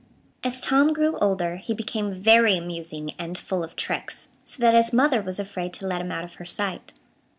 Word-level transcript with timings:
As 0.43 0.61
Tom 0.61 0.93
grew 0.93 1.15
older, 1.19 1.57
he 1.57 1.75
became 1.75 2.11
very 2.19 2.57
amusing 2.57 3.11
and 3.19 3.37
full 3.37 3.63
of 3.63 3.75
tricks, 3.75 4.29
so 4.43 4.59
that 4.59 4.73
his 4.73 4.91
mother 4.91 5.21
was 5.21 5.39
afraid 5.39 5.73
to 5.73 5.85
let 5.85 6.01
him 6.01 6.11
out 6.11 6.23
of 6.23 6.33
her 6.37 6.45
sight. 6.45 6.93